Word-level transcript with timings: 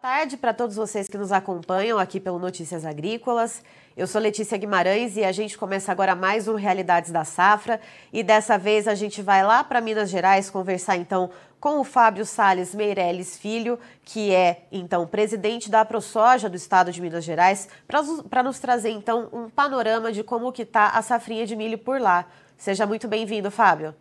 Tarde 0.00 0.38
para 0.38 0.54
todos 0.54 0.76
vocês 0.76 1.08
que 1.08 1.18
nos 1.18 1.30
acompanham 1.30 1.98
aqui 1.98 2.18
pelo 2.18 2.38
Notícias 2.38 2.86
Agrícolas. 2.86 3.62
Eu 3.94 4.06
sou 4.06 4.18
Letícia 4.18 4.56
Guimarães 4.56 5.14
e 5.18 5.22
a 5.22 5.30
gente 5.30 5.58
começa 5.58 5.92
agora 5.92 6.14
mais 6.14 6.48
um 6.48 6.54
Realidades 6.54 7.10
da 7.10 7.22
Safra. 7.22 7.78
E 8.10 8.22
dessa 8.22 8.56
vez 8.56 8.88
a 8.88 8.94
gente 8.94 9.20
vai 9.20 9.44
lá 9.44 9.62
para 9.62 9.78
Minas 9.78 10.08
Gerais 10.08 10.48
conversar 10.48 10.96
então 10.96 11.28
com 11.60 11.80
o 11.80 11.84
Fábio 11.84 12.24
Sales 12.24 12.74
Meirelles 12.74 13.36
Filho, 13.36 13.78
que 14.02 14.34
é 14.34 14.66
então 14.72 15.06
presidente 15.06 15.70
da 15.70 15.84
ProSoja 15.84 16.48
do 16.48 16.56
estado 16.56 16.90
de 16.90 17.02
Minas 17.02 17.22
Gerais, 17.22 17.68
para 17.86 18.42
nos 18.42 18.58
trazer 18.58 18.92
então 18.92 19.28
um 19.30 19.50
panorama 19.50 20.10
de 20.10 20.24
como 20.24 20.50
que 20.50 20.62
está 20.62 20.88
a 20.96 21.02
safrinha 21.02 21.44
de 21.44 21.54
milho 21.54 21.76
por 21.76 22.00
lá. 22.00 22.24
Seja 22.56 22.86
muito 22.86 23.06
bem-vindo, 23.06 23.50
Fábio. 23.50 23.94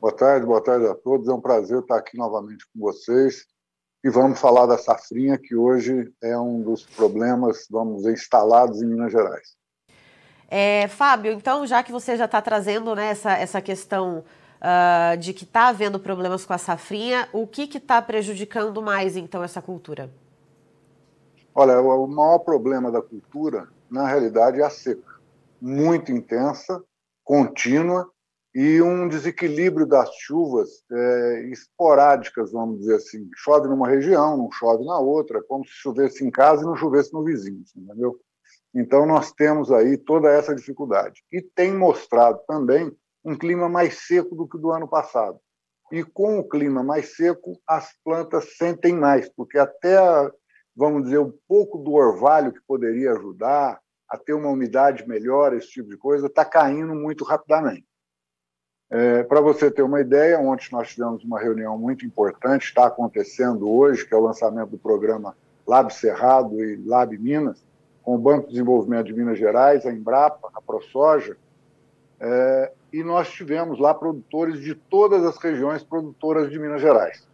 Boa 0.00 0.12
tarde, 0.12 0.44
boa 0.44 0.60
tarde 0.60 0.84
a 0.88 0.96
todos. 0.96 1.28
É 1.28 1.32
um 1.32 1.40
prazer 1.40 1.78
estar 1.78 1.98
aqui 1.98 2.18
novamente 2.18 2.66
com 2.74 2.80
vocês 2.80 3.46
e 4.08 4.10
vamos 4.10 4.40
falar 4.40 4.64
da 4.64 4.78
safrinha, 4.78 5.36
que 5.36 5.54
hoje 5.54 6.10
é 6.22 6.36
um 6.38 6.62
dos 6.62 6.82
problemas, 6.82 7.66
vamos 7.70 7.98
dizer, 7.98 8.14
instalados 8.14 8.80
em 8.80 8.86
Minas 8.86 9.12
Gerais. 9.12 9.54
É, 10.48 10.88
Fábio, 10.88 11.32
então, 11.32 11.66
já 11.66 11.82
que 11.82 11.92
você 11.92 12.16
já 12.16 12.24
está 12.24 12.40
trazendo 12.40 12.96
né, 12.96 13.10
essa, 13.10 13.32
essa 13.32 13.60
questão 13.60 14.24
uh, 14.62 15.16
de 15.18 15.34
que 15.34 15.44
está 15.44 15.68
havendo 15.68 16.00
problemas 16.00 16.46
com 16.46 16.54
a 16.54 16.58
safrinha, 16.58 17.28
o 17.34 17.46
que 17.46 17.64
está 17.76 18.00
prejudicando 18.00 18.80
mais, 18.80 19.14
então, 19.14 19.44
essa 19.44 19.60
cultura? 19.60 20.10
Olha, 21.54 21.78
o 21.78 22.06
maior 22.06 22.38
problema 22.38 22.90
da 22.90 23.02
cultura, 23.02 23.68
na 23.90 24.08
realidade, 24.08 24.58
é 24.58 24.64
a 24.64 24.70
seca. 24.70 25.18
Muito 25.60 26.10
intensa, 26.10 26.82
contínua, 27.22 28.08
e 28.60 28.82
um 28.82 29.06
desequilíbrio 29.06 29.86
das 29.86 30.12
chuvas 30.16 30.82
é, 30.90 31.42
esporádicas, 31.52 32.50
vamos 32.50 32.80
dizer 32.80 32.96
assim. 32.96 33.30
Chove 33.36 33.68
numa 33.68 33.86
região, 33.86 34.36
não 34.36 34.50
chove 34.50 34.84
na 34.84 34.98
outra, 34.98 35.40
como 35.44 35.64
se 35.64 35.70
chovesse 35.74 36.24
em 36.24 36.30
casa 36.30 36.62
e 36.62 36.66
não 36.66 36.74
chovesse 36.74 37.12
no 37.12 37.22
vizinho, 37.22 37.62
entendeu? 37.76 38.18
Então, 38.74 39.06
nós 39.06 39.30
temos 39.30 39.70
aí 39.70 39.96
toda 39.96 40.28
essa 40.28 40.56
dificuldade. 40.56 41.22
E 41.30 41.40
tem 41.40 41.72
mostrado 41.72 42.40
também 42.48 42.90
um 43.24 43.38
clima 43.38 43.68
mais 43.68 44.08
seco 44.08 44.34
do 44.34 44.48
que 44.48 44.56
o 44.56 44.60
do 44.60 44.72
ano 44.72 44.88
passado. 44.88 45.38
E 45.92 46.02
com 46.02 46.40
o 46.40 46.48
clima 46.48 46.82
mais 46.82 47.14
seco, 47.14 47.60
as 47.64 47.90
plantas 48.02 48.56
sentem 48.56 48.92
mais, 48.92 49.28
porque 49.36 49.56
até, 49.56 49.96
vamos 50.74 51.04
dizer, 51.04 51.20
um 51.20 51.32
pouco 51.46 51.78
do 51.78 51.92
orvalho 51.92 52.52
que 52.52 52.60
poderia 52.66 53.12
ajudar 53.12 53.78
a 54.10 54.18
ter 54.18 54.32
uma 54.32 54.50
umidade 54.50 55.06
melhor, 55.06 55.54
esse 55.54 55.68
tipo 55.68 55.90
de 55.90 55.96
coisa, 55.96 56.26
está 56.26 56.44
caindo 56.44 56.92
muito 56.92 57.22
rapidamente. 57.22 57.86
É, 58.90 59.22
Para 59.22 59.40
você 59.40 59.70
ter 59.70 59.82
uma 59.82 60.00
ideia, 60.00 60.40
ontem 60.40 60.68
nós 60.72 60.88
tivemos 60.88 61.22
uma 61.22 61.38
reunião 61.38 61.76
muito 61.76 62.06
importante, 62.06 62.64
está 62.64 62.86
acontecendo 62.86 63.68
hoje, 63.70 64.06
que 64.06 64.14
é 64.14 64.16
o 64.16 64.22
lançamento 64.22 64.70
do 64.70 64.78
programa 64.78 65.36
Lab 65.66 65.92
Cerrado 65.92 66.62
e 66.64 66.76
Lab 66.86 67.16
Minas, 67.18 67.62
com 68.02 68.14
o 68.14 68.18
Banco 68.18 68.46
de 68.46 68.52
Desenvolvimento 68.52 69.06
de 69.06 69.12
Minas 69.12 69.38
Gerais, 69.38 69.84
a 69.84 69.92
Embrapa, 69.92 70.48
a 70.54 70.62
ProSoja, 70.62 71.36
é, 72.18 72.72
e 72.90 73.04
nós 73.04 73.28
tivemos 73.28 73.78
lá 73.78 73.92
produtores 73.92 74.60
de 74.60 74.74
todas 74.74 75.22
as 75.24 75.36
regiões 75.36 75.82
produtoras 75.82 76.50
de 76.50 76.58
Minas 76.58 76.80
Gerais. 76.80 77.28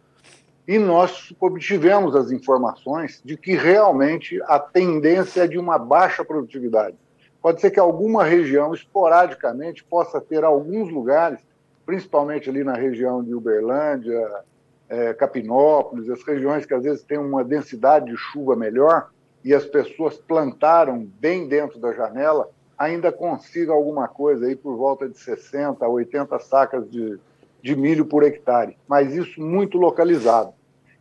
E 0.67 0.77
nós 0.77 1.33
obtivemos 1.39 2.15
as 2.15 2.31
informações 2.31 3.21
de 3.23 3.37
que 3.37 3.55
realmente 3.55 4.41
a 4.43 4.59
tendência 4.59 5.43
é 5.43 5.47
de 5.47 5.57
uma 5.57 5.77
baixa 5.77 6.25
produtividade. 6.25 6.97
Pode 7.45 7.61
ser 7.61 7.69
que 7.69 7.79
alguma 7.79 8.23
região, 8.23 8.73
esporadicamente, 8.73 9.83
possa 9.83 10.19
ter 10.19 10.43
alguns 10.43 10.91
lugares, 10.91 11.39
principalmente 11.85 12.49
ali 12.49 12.63
na 12.63 12.73
região 12.73 13.23
de 13.23 13.35
Uberlândia, 13.35 14.43
é, 14.89 15.13
Capinópolis, 15.13 16.09
as 16.09 16.23
regiões 16.23 16.65
que 16.65 16.73
às 16.73 16.81
vezes 16.81 17.03
têm 17.03 17.19
uma 17.19 17.43
densidade 17.43 18.07
de 18.07 18.17
chuva 18.17 18.55
melhor 18.55 19.11
e 19.43 19.53
as 19.53 19.63
pessoas 19.63 20.17
plantaram 20.17 21.07
bem 21.19 21.47
dentro 21.47 21.77
da 21.77 21.93
janela, 21.93 22.49
ainda 22.75 23.11
consiga 23.11 23.71
alguma 23.71 24.07
coisa 24.07 24.47
aí 24.47 24.55
por 24.55 24.75
volta 24.75 25.07
de 25.07 25.19
60 25.19 25.85
a 25.85 25.87
80 25.87 26.39
sacas 26.39 26.89
de, 26.89 27.19
de 27.61 27.75
milho 27.75 28.07
por 28.07 28.23
hectare, 28.23 28.75
mas 28.87 29.13
isso 29.13 29.39
muito 29.39 29.77
localizado. 29.77 30.51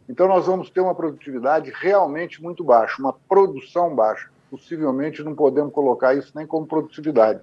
Então 0.06 0.28
nós 0.28 0.44
vamos 0.44 0.68
ter 0.68 0.80
uma 0.80 0.94
produtividade 0.94 1.72
realmente 1.74 2.42
muito 2.42 2.62
baixa, 2.62 3.00
uma 3.00 3.14
produção 3.14 3.94
baixa 3.94 4.28
possivelmente 4.54 5.20
não 5.24 5.34
podemos 5.34 5.72
colocar 5.72 6.14
isso 6.14 6.30
nem 6.32 6.46
como 6.46 6.64
produtividade, 6.64 7.40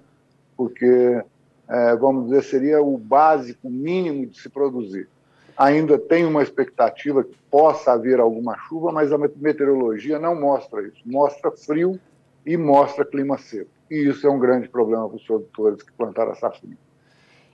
porque, 0.56 1.22
é, 1.68 1.94
vamos 1.96 2.30
dizer, 2.30 2.42
seria 2.42 2.82
o 2.82 2.96
básico 2.96 3.68
mínimo 3.68 4.26
de 4.26 4.40
se 4.40 4.48
produzir. 4.48 5.06
Ainda 5.54 5.98
tem 5.98 6.24
uma 6.24 6.42
expectativa 6.42 7.22
que 7.22 7.36
possa 7.50 7.92
haver 7.92 8.18
alguma 8.18 8.56
chuva, 8.66 8.90
mas 8.90 9.12
a 9.12 9.18
meteorologia 9.18 10.18
não 10.18 10.34
mostra 10.40 10.82
isso. 10.82 11.02
Mostra 11.04 11.50
frio 11.50 12.00
e 12.46 12.56
mostra 12.56 13.04
clima 13.04 13.36
seco. 13.36 13.70
E 13.90 14.08
isso 14.08 14.26
é 14.26 14.30
um 14.30 14.38
grande 14.38 14.70
problema 14.70 15.06
para 15.06 15.16
os 15.16 15.24
produtores 15.24 15.82
que 15.82 15.92
plantaram 15.92 16.34
safrinha. 16.34 16.78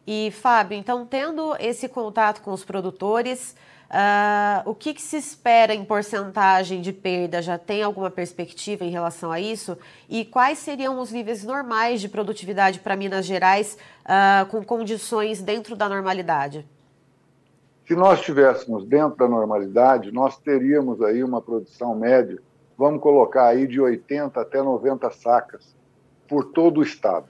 E, 0.07 0.31
Fábio, 0.31 0.79
então, 0.79 1.05
tendo 1.05 1.57
esse 1.59 1.89
contato 1.89 2.41
com 2.43 2.53
os 2.53 2.65
produtores, 2.65 3.57
Uh, 3.91 4.69
o 4.69 4.75
que, 4.75 4.93
que, 4.93 5.01
se 5.01 5.17
espera 5.17 5.75
em 5.75 5.83
porcentagem 5.83 6.83
de 6.83 6.93
perda? 6.93 7.41
Já 7.41 7.57
tem 7.57 7.83
alguma 7.83 8.11
perspectiva 8.11 8.85
em 8.85 8.91
relação 8.91 9.33
a 9.33 9.41
isso? 9.41 9.79
E 10.11 10.27
quais 10.27 10.59
seriam 10.59 11.01
os 11.01 11.11
níveis 11.11 11.43
normais 11.43 11.99
de 12.01 12.09
produtividade 12.09 12.81
para 12.81 12.95
Minas 12.97 13.25
Gerais 13.25 13.79
uh, 14.05 14.45
com 14.51 14.63
condições 14.63 15.41
dentro 15.41 15.75
da 15.75 15.89
normalidade? 15.89 16.67
Se 17.87 17.97
nós 17.97 18.19
estivéssemos 18.19 18.85
dentro 18.85 19.17
da 19.17 19.27
normalidade, 19.27 20.13
nós 20.13 20.37
teríamos 20.37 21.01
aí 21.01 21.25
uma 21.25 21.41
produção 21.41 21.95
média, 21.95 22.39
vamos 22.77 23.01
colocar 23.01 23.47
aí 23.47 23.67
de 23.67 23.81
80 23.81 24.39
até 24.39 24.63
90 24.63 25.11
sacas 25.13 25.75
por 26.29 26.45
todo 26.53 26.81
o 26.81 26.83
estado. 26.83 27.27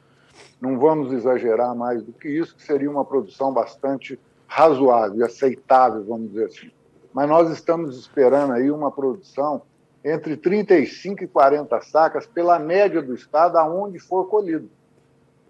Não 0.61 0.77
vamos 0.77 1.13
exagerar 1.13 1.77
mais 1.77 2.03
do 2.03 2.13
que 2.13 2.29
isso, 2.29 2.57
que 2.57 2.65
seria 2.65 2.91
uma 2.91 3.05
produção 3.05 3.53
bastante 3.53 4.19
razoável, 4.49 5.25
aceitável, 5.25 6.03
vamos 6.03 6.31
dizer 6.31 6.47
assim. 6.47 6.71
Mas 7.13 7.29
nós 7.29 7.51
estamos 7.51 7.99
esperando 7.99 8.55
aí 8.55 8.71
uma 8.71 8.91
produção 8.91 9.63
entre 10.03 10.37
35 10.37 11.25
e 11.25 11.29
40 11.29 11.81
sacas 11.83 12.27
pela 12.27 12.59
média 12.59 13.03
do 13.03 13.15
estado 13.15 13.59
aonde 13.59 13.99
for 13.99 14.25
colhido, 14.29 14.71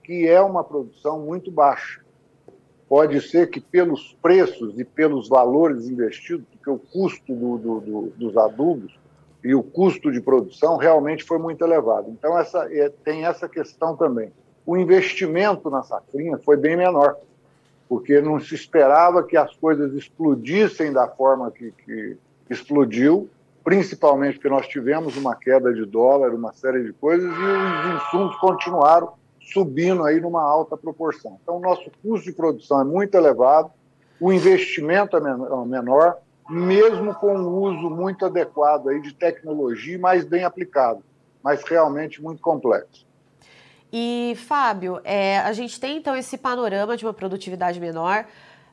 que 0.02 0.26
é 0.26 0.40
uma 0.40 0.64
produção 0.64 1.20
muito 1.20 1.50
baixa. 1.50 2.00
Pode 2.88 3.20
ser 3.20 3.50
que 3.50 3.60
pelos 3.60 4.16
preços 4.20 4.78
e 4.78 4.84
pelos 4.84 5.28
valores 5.28 5.86
investidos, 5.88 6.46
porque 6.50 6.70
o 6.70 6.78
custo 6.78 7.34
do, 7.34 7.58
do, 7.58 7.80
do, 7.80 8.12
dos 8.16 8.36
adubos 8.36 8.98
e 9.44 9.54
o 9.54 9.62
custo 9.62 10.10
de 10.10 10.20
produção 10.20 10.76
realmente 10.76 11.22
foi 11.22 11.38
muito 11.38 11.62
elevado. 11.62 12.10
Então 12.10 12.36
essa, 12.36 12.66
é, 12.74 12.88
tem 13.04 13.26
essa 13.26 13.48
questão 13.48 13.96
também. 13.96 14.32
O 14.66 14.76
investimento 14.76 15.70
na 15.70 15.82
safrinha 15.82 16.38
foi 16.38 16.56
bem 16.56 16.76
menor 16.76 17.16
porque 17.88 18.20
não 18.20 18.38
se 18.38 18.54
esperava 18.54 19.22
que 19.22 19.36
as 19.36 19.54
coisas 19.56 19.94
explodissem 19.94 20.92
da 20.92 21.08
forma 21.08 21.50
que, 21.50 21.72
que 21.84 22.16
explodiu, 22.50 23.28
principalmente 23.64 24.34
porque 24.34 24.48
nós 24.48 24.66
tivemos 24.68 25.16
uma 25.16 25.34
queda 25.34 25.72
de 25.72 25.84
dólar, 25.84 26.34
uma 26.34 26.52
série 26.52 26.84
de 26.84 26.92
coisas, 26.92 27.28
e 27.28 27.28
os 27.28 28.02
insumos 28.02 28.36
continuaram 28.36 29.12
subindo 29.40 30.04
aí 30.04 30.20
numa 30.20 30.42
alta 30.42 30.76
proporção. 30.76 31.38
Então, 31.42 31.56
o 31.56 31.60
nosso 31.60 31.90
custo 32.02 32.26
de 32.26 32.32
produção 32.32 32.80
é 32.80 32.84
muito 32.84 33.14
elevado, 33.14 33.70
o 34.20 34.32
investimento 34.32 35.16
é 35.16 35.20
menor, 35.66 36.16
mesmo 36.50 37.14
com 37.14 37.34
um 37.34 37.48
uso 37.48 37.90
muito 37.90 38.26
adequado 38.26 38.88
aí 38.88 39.00
de 39.00 39.14
tecnologia, 39.14 39.98
mais 39.98 40.24
bem 40.24 40.44
aplicado, 40.44 41.02
mas 41.42 41.62
realmente 41.62 42.22
muito 42.22 42.42
complexo. 42.42 43.07
E, 43.92 44.36
Fábio, 44.46 45.00
é, 45.04 45.38
a 45.38 45.52
gente 45.52 45.80
tem 45.80 45.96
então 45.96 46.14
esse 46.14 46.36
panorama 46.36 46.96
de 46.96 47.04
uma 47.04 47.14
produtividade 47.14 47.80
menor. 47.80 48.26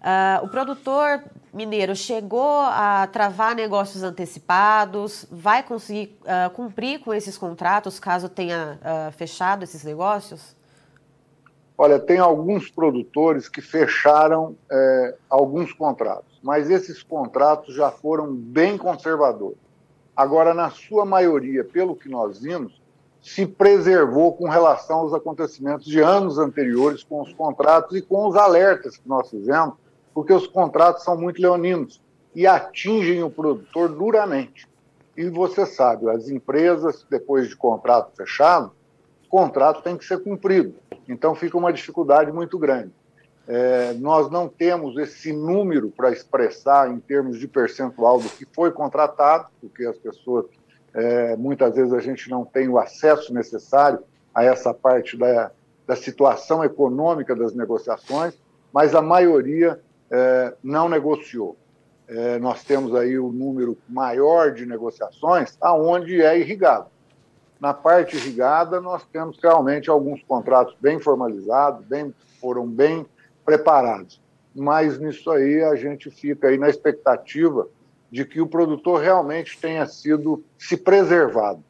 Uh, 0.06 0.46
o 0.46 0.48
produtor 0.50 1.24
mineiro 1.52 1.96
chegou 1.96 2.60
a 2.62 3.08
travar 3.08 3.56
negócios 3.56 4.04
antecipados, 4.04 5.26
vai 5.32 5.64
conseguir 5.64 6.16
uh, 6.22 6.50
cumprir 6.52 7.00
com 7.00 7.12
esses 7.12 7.38
contratos 7.40 8.00
caso 8.00 8.30
tenha 8.30 8.78
uh, 8.82 9.12
fechado 9.14 9.64
esses 9.64 9.84
negócios? 9.84 10.56
Olha, 11.78 11.98
tem 11.98 12.20
alguns 12.20 12.70
produtores 12.70 13.50
que 13.50 13.62
fecharam 13.62 14.56
é, 14.72 15.16
alguns 15.30 15.74
contratos, 15.74 16.40
mas 16.42 16.70
esses 16.70 17.04
contratos 17.04 17.76
já 17.76 17.92
foram 17.92 18.34
bem 18.34 18.78
conservadores. 18.78 19.58
Agora, 20.16 20.54
na 20.54 20.70
sua 20.70 21.04
maioria, 21.04 21.66
pelo 21.66 21.94
que 21.94 22.08
nós 22.08 22.40
vimos, 22.40 22.82
se 23.26 23.44
preservou 23.44 24.34
com 24.34 24.48
relação 24.48 25.00
aos 25.00 25.12
acontecimentos 25.12 25.88
de 25.88 26.00
anos 26.00 26.38
anteriores, 26.38 27.04
com 27.04 27.24
os 27.24 27.34
contratos 27.34 27.98
e 27.98 28.02
com 28.04 28.28
os 28.28 28.36
alertas 28.36 28.98
que 28.98 29.10
nós 29.10 29.32
fizemos, 29.32 29.74
porque 30.14 30.32
os 30.32 30.46
contratos 30.46 31.04
são 31.04 31.18
muito 31.18 31.42
leoninos 31.42 32.00
e 32.36 32.46
atingem 32.46 33.24
o 33.24 33.30
produtor 33.32 33.90
duramente. 33.90 34.70
E 35.18 35.28
você 35.28 35.66
sabe, 35.66 36.08
as 36.08 36.30
empresas, 36.30 37.04
depois 37.10 37.50
de 37.50 37.56
contrato 37.56 38.16
fechado, 38.16 38.72
o 39.26 39.28
contrato 39.28 39.82
tem 39.82 39.98
que 39.98 40.06
ser 40.06 40.22
cumprido. 40.22 40.76
Então 41.10 41.34
fica 41.34 41.58
uma 41.58 41.74
dificuldade 41.74 42.32
muito 42.32 42.60
grande. 42.60 42.92
É, 43.48 43.94
nós 43.94 44.30
não 44.30 44.48
temos 44.48 45.00
esse 45.00 45.34
número 45.34 45.90
para 45.90 46.12
expressar 46.12 46.92
em 46.92 47.00
termos 47.00 47.40
de 47.40 47.48
percentual 47.48 48.20
do 48.20 48.30
que 48.30 48.46
foi 48.54 48.70
contratado, 48.70 49.48
porque 49.60 49.84
as 49.84 49.98
pessoas, 49.98 50.46
é, 50.96 51.36
muitas 51.36 51.76
vezes, 51.76 51.92
a 51.92 52.00
gente 52.00 52.30
não 52.30 52.46
tem 52.46 52.70
o 52.70 52.80
acesso 52.80 53.34
necessário 53.34 54.00
a 54.34 54.46
essa 54.46 54.74
parte 54.74 55.18
da, 55.18 55.52
da 55.86 55.94
situação 55.94 56.64
econômica 56.64 57.36
das 57.36 57.54
negociações, 57.54 58.34
mas 58.72 58.96
a 58.96 59.02
maioria 59.02 59.82
é, 60.10 60.54
não 60.64 60.88
negociou. 60.88 61.58
É, 62.08 62.40
nós 62.40 62.64
temos 62.64 62.96
aí 62.96 63.20
o 63.20 63.30
número 63.30 63.78
maior 63.90 64.54
de 64.54 64.66
negociações 64.66 65.58
aonde 65.60 66.22
é 66.22 66.40
irrigado. 66.40 66.88
Na 67.60 67.74
parte 67.74 68.16
irrigada, 68.16 68.80
nós 68.80 69.04
temos 69.12 69.38
realmente 69.42 69.90
alguns 69.90 70.24
contratos 70.24 70.78
bem 70.80 71.00
formalizados, 71.00 71.86
bem, 71.86 72.14
foram 72.40 72.66
bem 72.66 73.06
preparados. 73.44 74.22
Mas 74.56 74.98
nisso 74.98 75.30
aí 75.30 75.62
a 75.62 75.76
gente 75.76 76.10
fica 76.10 76.48
aí 76.48 76.58
na 76.58 76.70
expectativa 76.70 77.68
de 78.12 78.26
que 78.26 78.40
o 78.40 78.48
produtor 78.48 79.02
realmente 79.02 79.60
tenha 79.60 79.86
sido 79.86 80.44
se 80.58 80.78
preservado 80.78 81.64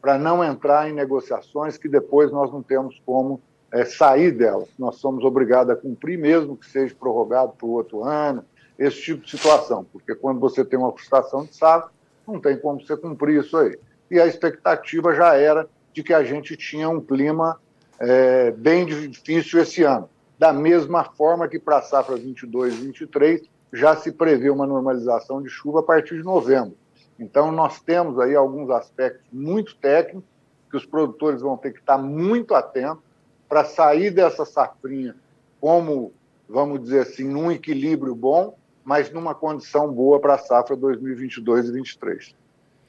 para 0.00 0.18
não 0.18 0.44
entrar 0.44 0.88
em 0.88 0.92
negociações 0.92 1.76
que 1.76 1.88
depois 1.88 2.30
nós 2.30 2.52
não 2.52 2.62
temos 2.62 3.00
como 3.06 3.40
é, 3.72 3.84
sair 3.84 4.32
delas. 4.32 4.68
Nós 4.78 4.96
somos 4.96 5.24
obrigados 5.24 5.72
a 5.72 5.76
cumprir, 5.76 6.18
mesmo 6.18 6.56
que 6.56 6.66
seja 6.68 6.94
prorrogado 6.94 7.52
por 7.58 7.68
outro 7.68 8.04
ano, 8.04 8.44
esse 8.78 9.00
tipo 9.00 9.24
de 9.24 9.30
situação, 9.30 9.86
porque 9.92 10.14
quando 10.14 10.40
você 10.40 10.64
tem 10.64 10.78
uma 10.78 10.92
frustração 10.92 11.44
de 11.44 11.54
safra, 11.54 11.90
não 12.26 12.40
tem 12.40 12.58
como 12.58 12.84
você 12.84 12.96
cumprir 12.96 13.40
isso 13.40 13.56
aí. 13.56 13.78
E 14.10 14.20
a 14.20 14.26
expectativa 14.26 15.14
já 15.14 15.34
era 15.34 15.68
de 15.92 16.02
que 16.02 16.12
a 16.12 16.24
gente 16.24 16.56
tinha 16.56 16.88
um 16.88 17.00
clima 17.00 17.58
é, 17.98 18.50
bem 18.50 18.84
difícil 18.84 19.60
esse 19.60 19.82
ano 19.84 20.08
da 20.38 20.52
mesma 20.52 21.04
forma 21.04 21.48
que 21.48 21.58
para 21.58 21.78
a 21.78 21.82
safra 21.82 22.16
22 22.16 22.74
23 22.74 23.42
já 23.74 23.96
se 23.96 24.12
prevê 24.12 24.50
uma 24.50 24.66
normalização 24.66 25.42
de 25.42 25.48
chuva 25.48 25.80
a 25.80 25.82
partir 25.82 26.16
de 26.16 26.22
novembro. 26.22 26.76
Então, 27.18 27.50
nós 27.50 27.80
temos 27.80 28.18
aí 28.20 28.34
alguns 28.34 28.70
aspectos 28.70 29.26
muito 29.32 29.76
técnicos 29.76 30.28
que 30.70 30.76
os 30.76 30.86
produtores 30.86 31.42
vão 31.42 31.56
ter 31.56 31.72
que 31.72 31.80
estar 31.80 31.98
muito 31.98 32.54
atentos 32.54 33.02
para 33.48 33.64
sair 33.64 34.10
dessa 34.10 34.44
safrinha 34.44 35.14
como, 35.60 36.12
vamos 36.48 36.82
dizer 36.82 37.00
assim, 37.00 37.24
num 37.24 37.50
equilíbrio 37.50 38.14
bom, 38.14 38.56
mas 38.84 39.10
numa 39.10 39.34
condição 39.34 39.92
boa 39.92 40.20
para 40.20 40.34
a 40.34 40.38
safra 40.38 40.76
2022 40.76 41.68
e 41.68 41.72
2023. 41.72 42.43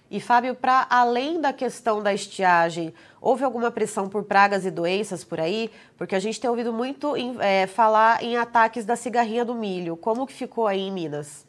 E, 0.10 0.20
Fábio, 0.20 0.54
para 0.54 0.86
além 0.90 1.42
da 1.42 1.52
questão 1.52 2.02
da 2.02 2.14
estiagem, 2.14 2.94
houve 3.20 3.44
alguma 3.44 3.72
pressão 3.72 4.08
por 4.08 4.24
pragas 4.24 4.66
e 4.66 4.70
doenças 4.72 5.24
por 5.24 5.40
aí? 5.40 5.72
Porque 5.98 6.16
a 6.16 6.20
gente 6.20 6.40
tem 6.40 6.50
ouvido 6.50 6.72
muito 6.72 7.18
em, 7.18 7.36
é, 7.40 7.66
falar 7.66 8.24
em 8.24 8.38
ataques 8.38 8.86
da 8.86 8.96
cigarrinha 8.96 9.44
do 9.44 9.56
milho. 9.56 9.98
Como 9.98 10.28
que 10.28 10.34
ficou 10.34 10.68
aí 10.68 10.82
em 10.82 10.92
Minas? 10.92 11.48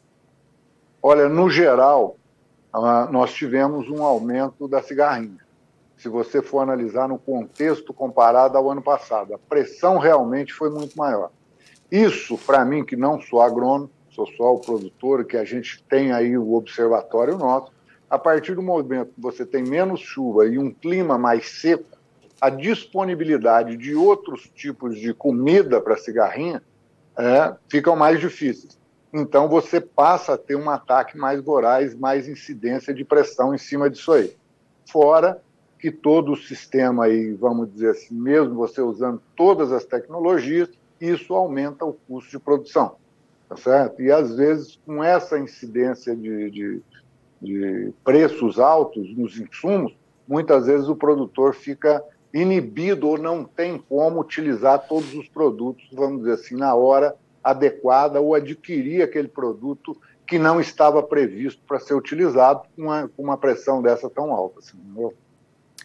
Olha, 1.01 1.29
no 1.29 1.49
geral, 1.49 2.17
ah, 2.73 3.07
nós 3.11 3.31
tivemos 3.31 3.89
um 3.89 4.03
aumento 4.03 4.67
da 4.67 4.81
cigarrinha. 4.81 5.45
Se 5.95 6.09
você 6.09 6.41
for 6.41 6.59
analisar 6.59 7.07
no 7.07 7.17
contexto 7.17 7.93
comparado 7.93 8.57
ao 8.57 8.69
ano 8.69 8.81
passado, 8.81 9.33
a 9.33 9.37
pressão 9.37 9.99
realmente 9.99 10.53
foi 10.53 10.69
muito 10.69 10.95
maior. 10.97 11.31
Isso, 11.91 12.37
para 12.39 12.65
mim, 12.65 12.83
que 12.83 12.95
não 12.95 13.21
sou 13.21 13.41
agrônomo, 13.41 13.89
sou 14.09 14.27
só 14.35 14.53
o 14.53 14.59
produtor, 14.59 15.25
que 15.25 15.37
a 15.37 15.45
gente 15.45 15.83
tem 15.83 16.11
aí 16.11 16.37
o 16.37 16.53
observatório 16.53 17.37
nosso, 17.37 17.71
a 18.09 18.17
partir 18.17 18.55
do 18.55 18.61
momento 18.61 19.13
que 19.13 19.21
você 19.21 19.45
tem 19.45 19.63
menos 19.63 19.99
chuva 19.99 20.45
e 20.47 20.57
um 20.57 20.71
clima 20.71 21.17
mais 21.17 21.49
seco, 21.49 21.97
a 22.39 22.49
disponibilidade 22.49 23.75
de 23.75 23.95
outros 23.95 24.49
tipos 24.55 24.97
de 24.97 25.13
comida 25.13 25.81
para 25.81 25.97
cigarrinha 25.97 26.61
é, 27.17 27.55
ficam 27.67 27.95
mais 27.95 28.19
difíceis. 28.19 28.77
Então 29.11 29.47
você 29.47 29.81
passa 29.81 30.33
a 30.33 30.37
ter 30.37 30.55
um 30.55 30.69
ataque 30.69 31.17
mais 31.17 31.41
voraz, 31.41 31.95
mais 31.95 32.27
incidência 32.27 32.93
de 32.93 33.03
pressão 33.03 33.53
em 33.53 33.57
cima 33.57 33.89
disso 33.89 34.11
aí. 34.11 34.35
Fora 34.89 35.41
que 35.79 35.91
todo 35.91 36.33
o 36.33 36.37
sistema 36.37 37.05
aí, 37.05 37.33
vamos 37.33 37.71
dizer 37.71 37.91
assim, 37.91 38.13
mesmo 38.13 38.55
você 38.55 38.81
usando 38.81 39.21
todas 39.35 39.71
as 39.71 39.85
tecnologias, 39.85 40.69
isso 40.99 41.33
aumenta 41.33 41.85
o 41.85 41.93
custo 41.93 42.31
de 42.31 42.39
produção, 42.39 42.95
tá 43.47 43.55
certo? 43.55 44.01
E 44.01 44.11
às 44.11 44.35
vezes 44.35 44.79
com 44.85 45.03
essa 45.03 45.37
incidência 45.37 46.15
de, 46.15 46.49
de 46.49 46.81
de 47.41 47.93
preços 48.03 48.59
altos 48.59 49.15
nos 49.15 49.39
insumos, 49.39 49.93
muitas 50.27 50.65
vezes 50.65 50.87
o 50.87 50.95
produtor 50.95 51.53
fica 51.53 52.03
inibido 52.33 53.07
ou 53.07 53.17
não 53.17 53.43
tem 53.43 53.77
como 53.77 54.19
utilizar 54.21 54.87
todos 54.87 55.13
os 55.13 55.27
produtos, 55.27 55.87
vamos 55.93 56.19
dizer 56.19 56.33
assim, 56.33 56.55
na 56.55 56.75
hora 56.75 57.15
adequada 57.43 58.19
ou 58.19 58.35
adquirir 58.35 59.01
aquele 59.01 59.27
produto 59.27 59.95
que 60.25 60.37
não 60.37 60.59
estava 60.59 61.01
previsto 61.01 61.61
para 61.65 61.79
ser 61.79 61.93
utilizado 61.93 62.63
com 62.75 62.83
uma, 62.83 63.07
com 63.07 63.23
uma 63.23 63.37
pressão 63.37 63.81
dessa 63.81 64.09
tão 64.09 64.33
alta. 64.33 64.59
Assim, 64.59 64.77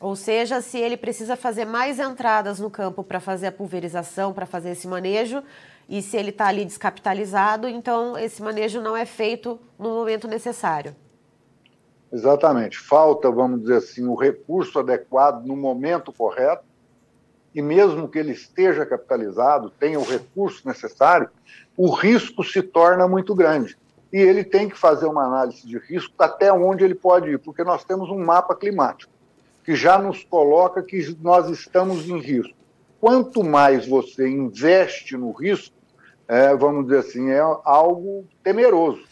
ou 0.01 0.17
seja, 0.17 0.61
se 0.61 0.79
ele 0.79 0.97
precisa 0.97 1.37
fazer 1.37 1.65
mais 1.65 2.01
entradas 2.01 2.59
no 2.59 2.69
campo 2.69 3.05
para 3.05 3.21
fazer 3.21 3.47
a 3.47 3.53
pulverização, 3.53 4.33
para 4.33 4.47
fazer 4.47 4.71
esse 4.71 4.89
manejo, 4.89 5.45
e 5.89 6.03
se 6.03 6.17
ele 6.17 6.31
está 6.31 6.47
ali 6.47 6.65
descapitalizado, 6.65 7.69
então 7.69 8.19
esse 8.19 8.43
manejo 8.43 8.81
não 8.81 8.97
é 8.97 9.07
feito 9.07 9.61
no 9.79 9.91
momento 9.91 10.27
necessário. 10.27 10.97
Exatamente. 12.13 12.79
Falta, 12.79 13.31
vamos 13.31 13.63
dizer 13.63 13.77
assim, 13.77 14.07
o 14.07 14.15
recurso 14.15 14.79
adequado 14.79 15.47
no 15.47 15.57
momento 15.57 16.13
correto, 16.13 16.65
e 17.55 17.63
mesmo 17.63 18.09
que 18.09 18.19
ele 18.19 18.33
esteja 18.33 18.85
capitalizado, 18.85 19.71
tenha 19.71 19.99
o 19.99 20.05
recurso 20.05 20.67
necessário, 20.67 21.29
o 21.77 21.91
risco 21.91 22.43
se 22.45 22.63
torna 22.63 23.09
muito 23.09 23.35
grande. 23.35 23.77
E 24.13 24.19
ele 24.19 24.45
tem 24.45 24.69
que 24.69 24.79
fazer 24.79 25.07
uma 25.07 25.25
análise 25.25 25.67
de 25.67 25.79
risco 25.79 26.15
até 26.19 26.53
onde 26.53 26.85
ele 26.85 26.95
pode 26.95 27.31
ir, 27.31 27.39
porque 27.39 27.65
nós 27.65 27.85
temos 27.85 28.11
um 28.11 28.23
mapa 28.23 28.55
climático 28.55 29.13
que 29.65 29.75
já 29.75 29.99
nos 29.99 30.25
coloca 30.25 30.83
que 30.83 31.17
nós 31.21 31.49
estamos 31.49 32.09
em 32.09 32.19
risco. 32.19 32.55
Quanto 33.01 33.43
mais 33.43 33.87
você 33.87 34.29
investe 34.29 35.17
no 35.17 35.31
risco, 35.33 35.75
é, 36.27 36.55
vamos 36.55 36.85
dizer 36.85 36.99
assim, 36.99 37.31
é 37.31 37.41
algo 37.65 38.27
temeroso. 38.43 39.03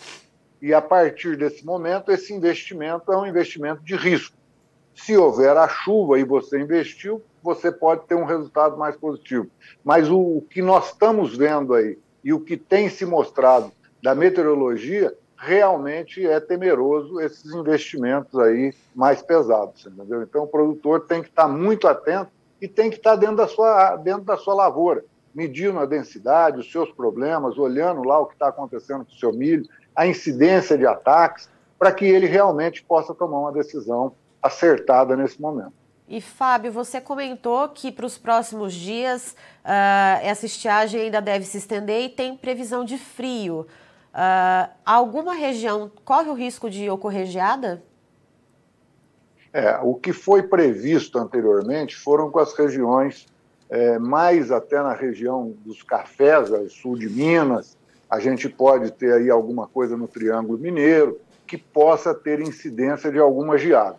E 0.60 0.74
a 0.74 0.82
partir 0.82 1.36
desse 1.36 1.64
momento, 1.64 2.10
esse 2.10 2.32
investimento 2.32 3.12
é 3.12 3.16
um 3.16 3.26
investimento 3.26 3.82
de 3.82 3.96
risco. 3.96 4.36
Se 4.94 5.16
houver 5.16 5.56
a 5.56 5.68
chuva 5.68 6.18
e 6.18 6.24
você 6.24 6.60
investiu, 6.60 7.22
você 7.42 7.72
pode 7.72 8.06
ter 8.06 8.14
um 8.14 8.24
resultado 8.24 8.76
mais 8.76 8.96
positivo. 8.96 9.48
Mas 9.82 10.08
o, 10.10 10.18
o 10.18 10.42
que 10.42 10.60
nós 10.60 10.88
estamos 10.88 11.36
vendo 11.36 11.74
aí 11.74 11.98
e 12.22 12.32
o 12.32 12.40
que 12.40 12.56
tem 12.56 12.88
se 12.90 13.06
mostrado 13.06 13.72
da 14.02 14.14
meteorologia 14.14 15.14
realmente 15.36 16.26
é 16.26 16.38
temeroso 16.38 17.18
esses 17.18 17.50
investimentos 17.54 18.38
aí 18.38 18.74
mais 18.94 19.22
pesados, 19.22 19.86
entendeu? 19.86 20.22
Então 20.22 20.44
o 20.44 20.46
produtor 20.46 21.06
tem 21.06 21.22
que 21.22 21.30
estar 21.30 21.48
muito 21.48 21.88
atento 21.88 22.30
e 22.60 22.68
tem 22.68 22.90
que 22.90 22.96
estar 22.96 23.16
dentro 23.16 23.36
da 23.36 23.48
sua, 23.48 23.96
dentro 23.96 24.22
da 24.22 24.36
sua 24.36 24.52
lavoura, 24.52 25.02
medindo 25.34 25.78
a 25.78 25.86
densidade, 25.86 26.60
os 26.60 26.70
seus 26.70 26.92
problemas, 26.92 27.56
olhando 27.56 28.02
lá 28.02 28.18
o 28.18 28.26
que 28.26 28.34
está 28.34 28.48
acontecendo 28.48 29.06
com 29.06 29.12
o 29.12 29.18
seu 29.18 29.32
milho, 29.32 29.66
a 29.94 30.06
incidência 30.06 30.76
de 30.76 30.86
ataques, 30.86 31.48
para 31.78 31.92
que 31.92 32.04
ele 32.04 32.26
realmente 32.26 32.82
possa 32.82 33.14
tomar 33.14 33.38
uma 33.38 33.52
decisão 33.52 34.12
acertada 34.42 35.16
nesse 35.16 35.40
momento. 35.40 35.72
E 36.08 36.20
Fábio, 36.20 36.72
você 36.72 37.00
comentou 37.00 37.68
que 37.68 37.92
para 37.92 38.04
os 38.04 38.18
próximos 38.18 38.74
dias 38.74 39.36
uh, 39.64 40.20
essa 40.22 40.44
estiagem 40.44 41.02
ainda 41.02 41.20
deve 41.22 41.44
se 41.44 41.56
estender 41.56 42.02
e 42.02 42.08
tem 42.08 42.36
previsão 42.36 42.84
de 42.84 42.98
frio. 42.98 43.66
Uh, 44.12 44.68
alguma 44.84 45.34
região 45.34 45.90
corre 46.04 46.28
o 46.28 46.34
risco 46.34 46.68
de 46.68 46.90
ocorrer 46.90 47.26
geada? 47.26 47.80
É, 49.52 49.78
o 49.82 49.94
que 49.94 50.12
foi 50.12 50.42
previsto 50.42 51.18
anteriormente 51.18 51.96
foram 51.96 52.30
com 52.30 52.38
as 52.38 52.54
regiões, 52.54 53.26
é, 53.68 53.98
mais 53.98 54.50
até 54.50 54.80
na 54.82 54.92
região 54.92 55.54
dos 55.64 55.82
cafés, 55.82 56.50
sul 56.72 56.96
de 56.96 57.08
Minas, 57.08 57.76
a 58.10 58.18
gente 58.18 58.48
pode 58.48 58.90
ter 58.90 59.12
aí 59.12 59.30
alguma 59.30 59.68
coisa 59.68 59.96
no 59.96 60.08
Triângulo 60.08 60.58
Mineiro 60.58 61.20
que 61.46 61.56
possa 61.56 62.12
ter 62.12 62.40
incidência 62.40 63.10
de 63.10 63.18
alguma 63.18 63.56
geada. 63.56 63.96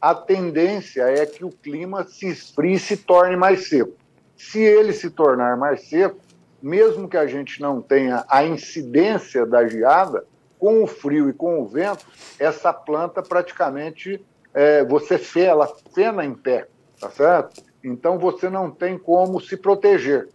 A 0.00 0.14
tendência 0.14 1.02
é 1.02 1.24
que 1.24 1.44
o 1.44 1.50
clima 1.50 2.04
se 2.04 2.28
esfrie 2.28 2.74
e 2.74 2.78
se 2.78 2.98
torne 2.98 3.34
mais 3.34 3.68
seco. 3.68 3.94
Se 4.36 4.60
ele 4.60 4.92
se 4.92 5.10
tornar 5.10 5.56
mais 5.56 5.88
seco, 5.88 6.18
mesmo 6.62 7.08
que 7.08 7.16
a 7.16 7.26
gente 7.26 7.60
não 7.60 7.80
tenha 7.80 8.24
a 8.28 8.44
incidência 8.44 9.46
da 9.46 9.66
geada, 9.66 10.24
com 10.58 10.82
o 10.82 10.86
frio 10.86 11.28
e 11.28 11.32
com 11.32 11.60
o 11.60 11.66
vento, 11.66 12.06
essa 12.38 12.72
planta 12.72 13.22
praticamente 13.22 14.24
é, 14.54 14.84
você 14.84 15.18
fena, 15.18 15.50
ela 15.50 15.76
fena 15.94 16.24
em 16.24 16.34
pé, 16.34 16.66
tá 16.98 17.10
certo? 17.10 17.62
Então 17.84 18.18
você 18.18 18.48
não 18.48 18.70
tem 18.70 18.98
como 18.98 19.40
se 19.40 19.56
proteger. 19.56 20.28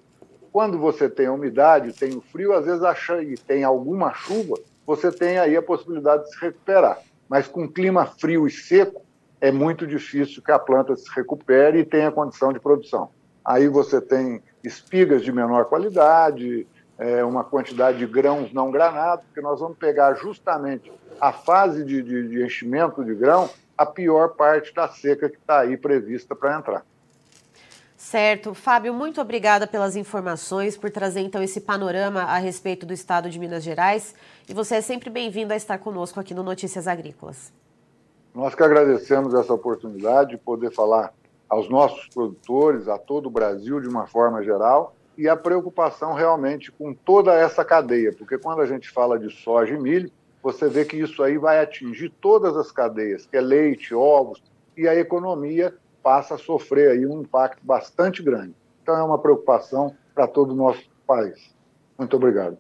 Quando 0.51 0.77
você 0.77 1.09
tem 1.09 1.29
umidade, 1.29 1.93
tem 1.93 2.15
o 2.15 2.21
frio, 2.21 2.53
às 2.53 2.65
vezes 2.65 2.83
acha, 2.83 3.21
e 3.23 3.35
tem 3.35 3.63
alguma 3.63 4.13
chuva, 4.13 4.55
você 4.85 5.11
tem 5.11 5.39
aí 5.39 5.55
a 5.55 5.61
possibilidade 5.61 6.23
de 6.23 6.31
se 6.31 6.41
recuperar. 6.41 6.99
Mas 7.29 7.47
com 7.47 7.67
clima 7.67 8.05
frio 8.05 8.45
e 8.45 8.51
seco, 8.51 9.01
é 9.39 9.51
muito 9.51 9.87
difícil 9.87 10.43
que 10.43 10.51
a 10.51 10.59
planta 10.59 10.95
se 10.95 11.09
recupere 11.15 11.79
e 11.79 11.85
tenha 11.85 12.11
condição 12.11 12.51
de 12.51 12.59
produção. 12.59 13.09
Aí 13.43 13.67
você 13.67 13.99
tem 13.99 14.41
espigas 14.63 15.23
de 15.23 15.31
menor 15.31 15.65
qualidade, 15.65 16.67
é, 16.99 17.23
uma 17.23 17.43
quantidade 17.43 17.97
de 17.97 18.05
grãos 18.05 18.53
não 18.53 18.69
granados, 18.69 19.25
porque 19.25 19.41
nós 19.41 19.59
vamos 19.59 19.77
pegar 19.77 20.13
justamente 20.13 20.91
a 21.19 21.31
fase 21.31 21.83
de, 21.83 22.03
de, 22.03 22.27
de 22.27 22.43
enchimento 22.43 23.03
de 23.03 23.15
grão, 23.15 23.49
a 23.77 23.85
pior 23.85 24.35
parte 24.35 24.73
da 24.73 24.87
seca 24.87 25.27
que 25.27 25.37
está 25.37 25.61
aí 25.61 25.75
prevista 25.75 26.35
para 26.35 26.57
entrar. 26.57 26.85
Certo. 28.01 28.55
Fábio, 28.55 28.95
muito 28.95 29.21
obrigada 29.21 29.67
pelas 29.67 29.95
informações, 29.95 30.75
por 30.75 30.89
trazer 30.89 31.21
então 31.21 31.41
esse 31.41 31.61
panorama 31.61 32.23
a 32.23 32.39
respeito 32.39 32.83
do 32.83 32.91
estado 32.91 33.29
de 33.29 33.37
Minas 33.37 33.63
Gerais. 33.63 34.15
E 34.49 34.55
você 34.55 34.77
é 34.77 34.81
sempre 34.81 35.07
bem-vindo 35.11 35.53
a 35.53 35.55
estar 35.55 35.77
conosco 35.77 36.19
aqui 36.19 36.33
no 36.33 36.41
Notícias 36.41 36.87
Agrícolas. 36.87 37.53
Nós 38.33 38.55
que 38.55 38.63
agradecemos 38.63 39.35
essa 39.35 39.53
oportunidade 39.53 40.31
de 40.31 40.37
poder 40.37 40.71
falar 40.71 41.13
aos 41.47 41.69
nossos 41.69 42.07
produtores, 42.07 42.87
a 42.87 42.97
todo 42.97 43.27
o 43.27 43.29
Brasil 43.29 43.79
de 43.79 43.87
uma 43.87 44.07
forma 44.07 44.43
geral, 44.43 44.95
e 45.15 45.29
a 45.29 45.37
preocupação 45.37 46.13
realmente 46.13 46.71
com 46.71 46.95
toda 46.95 47.35
essa 47.35 47.63
cadeia, 47.63 48.11
porque 48.11 48.39
quando 48.39 48.61
a 48.61 48.65
gente 48.65 48.89
fala 48.89 49.19
de 49.19 49.29
soja 49.29 49.75
e 49.75 49.79
milho, 49.79 50.11
você 50.41 50.67
vê 50.67 50.85
que 50.85 50.97
isso 50.97 51.21
aí 51.21 51.37
vai 51.37 51.61
atingir 51.61 52.09
todas 52.19 52.57
as 52.57 52.71
cadeias, 52.71 53.27
que 53.27 53.37
é 53.37 53.41
leite, 53.41 53.93
ovos, 53.93 54.43
e 54.75 54.87
a 54.87 54.95
economia 54.95 55.71
passa 56.01 56.35
a 56.35 56.37
sofrer 56.37 56.91
aí 56.91 57.05
um 57.05 57.21
impacto 57.21 57.65
bastante 57.65 58.21
grande. 58.21 58.55
Então 58.81 58.95
é 58.95 59.03
uma 59.03 59.19
preocupação 59.19 59.95
para 60.13 60.27
todo 60.27 60.51
o 60.51 60.55
nosso 60.55 60.83
país. 61.05 61.53
Muito 61.97 62.15
obrigado. 62.15 62.57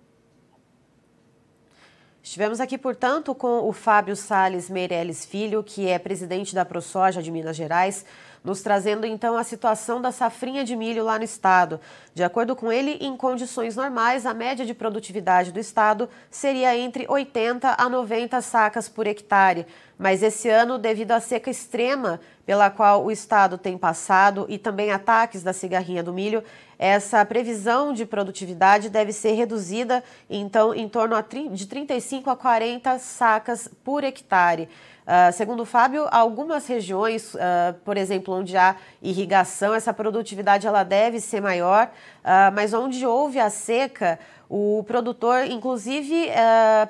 Estivemos 2.23 2.59
aqui, 2.59 2.77
portanto, 2.77 3.33
com 3.33 3.67
o 3.67 3.73
Fábio 3.73 4.15
Sales 4.15 4.69
Meirelles 4.69 5.25
Filho, 5.25 5.63
que 5.63 5.87
é 5.87 5.97
presidente 5.97 6.53
da 6.53 6.63
ProSoja 6.63 7.21
de 7.21 7.31
Minas 7.31 7.55
Gerais, 7.55 8.05
nos 8.43 8.61
trazendo 8.61 9.05
então 9.05 9.37
a 9.37 9.43
situação 9.43 10.01
da 10.01 10.11
safrinha 10.11 10.63
de 10.63 10.75
milho 10.75 11.03
lá 11.03 11.17
no 11.17 11.23
estado. 11.23 11.79
De 12.13 12.23
acordo 12.23 12.55
com 12.55 12.71
ele, 12.71 12.97
em 12.99 13.15
condições 13.15 13.75
normais, 13.75 14.25
a 14.25 14.33
média 14.33 14.65
de 14.65 14.73
produtividade 14.73 15.51
do 15.51 15.59
estado 15.59 16.09
seria 16.29 16.75
entre 16.75 17.05
80 17.07 17.75
a 17.77 17.89
90 17.89 18.41
sacas 18.41 18.89
por 18.89 19.05
hectare. 19.05 19.65
Mas 19.97 20.23
esse 20.23 20.49
ano, 20.49 20.79
devido 20.79 21.11
à 21.11 21.19
seca 21.19 21.51
extrema 21.51 22.19
pela 22.45 22.71
qual 22.71 23.05
o 23.05 23.11
estado 23.11 23.57
tem 23.57 23.77
passado 23.77 24.47
e 24.49 24.57
também 24.57 24.91
ataques 24.91 25.43
da 25.43 25.53
cigarrinha 25.53 26.01
do 26.01 26.11
milho, 26.11 26.43
essa 26.79 27.23
previsão 27.23 27.93
de 27.93 28.07
produtividade 28.07 28.89
deve 28.89 29.13
ser 29.13 29.33
reduzida, 29.33 30.03
então, 30.27 30.73
em 30.73 30.89
torno 30.89 31.15
de 31.51 31.67
35 31.67 32.27
a 32.31 32.35
40 32.35 32.97
sacas 32.97 33.69
por 33.83 34.03
hectare. 34.03 34.67
Uh, 35.01 35.33
segundo 35.33 35.61
o 35.61 35.65
Fábio, 35.65 36.07
algumas 36.11 36.67
regiões, 36.67 37.33
uh, 37.33 37.39
por 37.83 37.97
exemplo, 37.97 38.35
onde 38.35 38.55
há 38.55 38.75
irrigação, 39.01 39.73
essa 39.73 39.91
produtividade 39.91 40.67
ela 40.67 40.83
deve 40.83 41.19
ser 41.19 41.41
maior, 41.41 41.87
uh, 41.87 42.53
mas 42.53 42.71
onde 42.73 43.05
houve 43.05 43.39
a 43.39 43.49
seca, 43.49 44.19
o 44.47 44.83
produtor, 44.85 45.45
inclusive, 45.45 46.27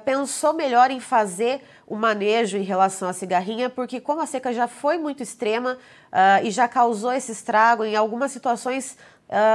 pensou 0.04 0.52
melhor 0.52 0.90
em 0.90 1.00
fazer 1.00 1.62
o 1.86 1.96
manejo 1.96 2.58
em 2.58 2.64
relação 2.64 3.08
à 3.08 3.14
cigarrinha, 3.14 3.70
porque 3.70 4.02
como 4.02 4.20
a 4.20 4.26
seca 4.26 4.52
já 4.52 4.68
foi 4.68 4.98
muito 4.98 5.22
extrema 5.22 5.78
e 6.44 6.50
já 6.50 6.68
causou 6.68 7.14
esse 7.14 7.32
estrago, 7.32 7.86
em 7.86 7.96
algumas 7.96 8.32
situações 8.32 8.98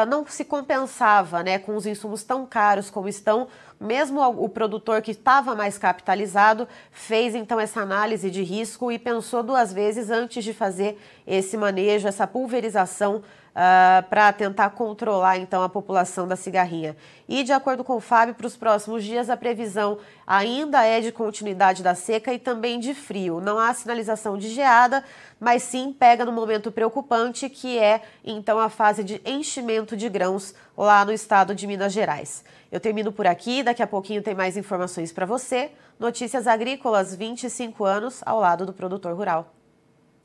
não 0.09 0.25
se 0.25 0.45
compensava 0.45 1.43
né, 1.43 1.59
com 1.59 1.75
os 1.75 1.85
insumos 1.85 2.23
tão 2.23 2.47
caros 2.47 2.91
como 2.91 3.09
estão. 3.09 3.49
Mesmo 3.79 4.23
o 4.23 4.49
produtor 4.49 5.03
que 5.03 5.11
estava 5.11 5.55
mais 5.55 5.77
capitalizado 5.77 6.67
fez 6.91 7.35
então 7.35 7.61
essa 7.61 7.81
análise 7.81 8.31
de 8.31 8.43
risco 8.43 8.91
e 8.91 8.99
pensou 8.99 9.43
duas 9.43 9.73
vezes 9.73 10.11
antes 10.11 10.43
de 10.43 10.55
fazer 10.55 10.99
esse 11.27 11.57
manejo, 11.59 12.09
essa 12.09 12.27
pulverização 12.27 13.23
uh, 13.57 13.59
ah, 13.59 14.05
para 14.09 14.31
tentar 14.33 14.71
controlar 14.71 15.39
então 15.39 15.63
a 15.63 15.69
população 15.69 16.29
da 16.29 16.37
cigarrinha. 16.37 16.95
E 17.27 17.43
de 17.43 17.53
acordo 17.53 17.83
com 17.83 17.97
o 17.97 18.01
Fábio, 18.01 18.35
para 18.35 18.47
os 18.47 18.57
próximos 18.57 19.03
dias 19.03 19.31
a 19.31 19.37
previsão 19.37 19.99
ainda 20.27 20.85
é 20.85 21.01
de 21.01 21.11
continuidade 21.11 21.83
da 21.83 21.95
seca 21.95 22.33
e 22.33 22.39
também 22.39 22.79
de 22.79 22.93
frio. 22.95 23.41
Não 23.41 23.59
há 23.59 23.73
sinalização 23.73 24.37
de 24.37 24.51
geada, 24.51 25.03
mas 25.41 25.63
sim 25.63 25.93
pega 25.93 26.25
no 26.25 26.33
momento 26.33 26.71
preocupante 26.71 27.49
que 27.49 27.79
é 27.79 28.03
então 28.23 28.59
a 28.59 28.69
fase 28.69 29.03
de 29.03 29.21
enchimento 29.25 29.97
de 29.97 30.09
grãos 30.09 30.55
lá 30.77 31.05
no 31.05 31.13
estado 31.13 31.55
de 31.55 31.67
Minas 31.67 31.93
Gerais. 31.93 32.45
Eu 32.71 32.79
termino 32.79 33.11
por 33.11 33.27
aqui, 33.27 33.63
daqui 33.63 33.83
a 33.83 33.87
pouquinho 33.87 34.23
tem 34.23 34.35
mais 34.35 34.57
informações 34.57 35.13
para 35.13 35.25
você. 35.25 35.71
Notícias 35.99 36.47
Agrícolas, 36.47 37.15
25 37.15 37.85
anos 37.85 38.21
ao 38.27 38.39
lado 38.39 38.67
do 38.67 38.73
produtor 38.73 39.15
rural. 39.17 39.56